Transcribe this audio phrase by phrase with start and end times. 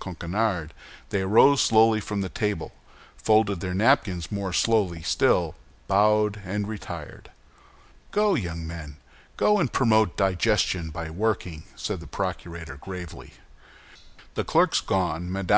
[0.00, 0.72] Coquenard,
[1.10, 2.72] they arose slowly from the table,
[3.18, 5.54] folded their napkins more slowly still,
[5.88, 7.30] bowed, and retired.
[8.10, 8.96] "Go, young men!
[9.36, 13.34] go and promote digestion by working," said the procurator, gravely.
[14.36, 15.52] The clerks gone, Mme.